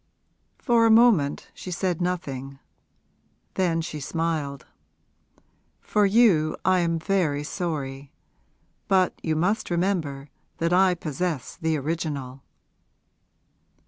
For 0.57 0.87
a 0.87 0.89
moment 0.89 1.51
she 1.53 1.69
said 1.69 2.01
nothing; 2.01 2.57
then 3.53 3.81
she 3.81 3.99
smiled. 3.99 4.65
'For 5.79 6.07
you, 6.07 6.57
I 6.65 6.79
am 6.79 6.97
very 6.97 7.43
sorry. 7.43 8.11
But 8.87 9.13
you 9.21 9.35
must 9.35 9.69
remember 9.69 10.31
that 10.57 10.73
I 10.73 10.95
possess 10.95 11.55
the 11.55 11.77
original!' 11.77 12.41